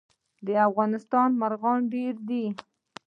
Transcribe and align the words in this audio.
د 0.45 0.47
افغانستان 0.69 1.29
مرغان 1.41 1.79
ډیر 1.93 2.13
دي 2.29 2.45